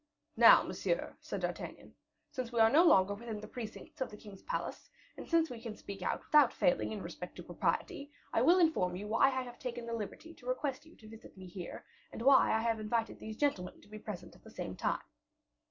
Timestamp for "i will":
8.33-8.57